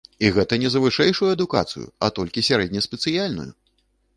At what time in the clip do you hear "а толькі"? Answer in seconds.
2.07-2.45